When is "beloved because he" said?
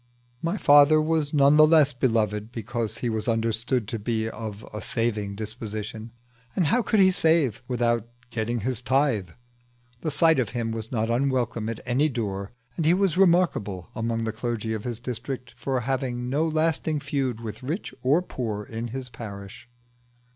1.93-3.07